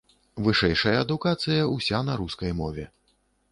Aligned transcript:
Вышэйшая 0.45 0.93
адукацыя 1.01 1.69
ўся 1.75 2.01
на 2.09 2.17
рускай 2.25 2.51
мове. 2.65 2.89